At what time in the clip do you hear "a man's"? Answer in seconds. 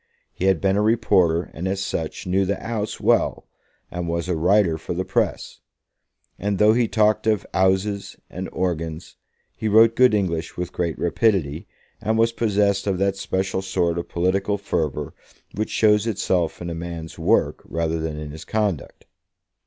16.71-17.19